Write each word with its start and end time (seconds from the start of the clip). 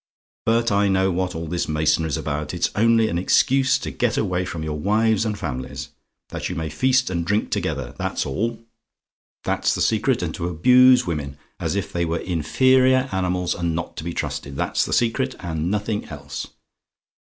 "But 0.47 0.71
I 0.71 0.87
know 0.87 1.11
what 1.11 1.35
all 1.35 1.45
this 1.47 1.67
masonry's 1.67 2.17
about. 2.17 2.55
It's 2.55 2.71
only 2.75 3.07
an 3.07 3.19
excuse 3.19 3.77
to 3.77 3.91
get 3.91 4.17
away 4.17 4.45
from 4.45 4.63
your 4.63 4.79
wives 4.79 5.25
and 5.25 5.37
families, 5.37 5.89
that 6.29 6.49
you 6.49 6.55
may 6.55 6.71
feast 6.71 7.11
and 7.11 7.23
drink 7.23 7.51
together, 7.51 7.93
that's 7.99 8.25
all. 8.25 8.63
That's 9.43 9.75
the 9.75 9.79
secret. 9.81 10.23
And 10.23 10.33
to 10.33 10.47
abuse 10.49 11.05
women, 11.05 11.37
as 11.59 11.75
if 11.75 11.93
they 11.93 12.05
were 12.05 12.17
inferior 12.17 13.09
animals, 13.11 13.53
and 13.53 13.75
not 13.75 13.95
to 13.97 14.03
be 14.03 14.11
trusted. 14.11 14.55
That's 14.55 14.85
the 14.85 14.93
secret; 14.93 15.35
and 15.39 15.69
nothing 15.69 16.05
else. 16.05 16.47